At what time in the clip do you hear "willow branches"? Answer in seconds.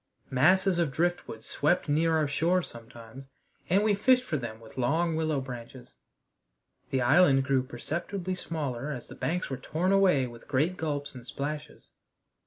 5.15-5.93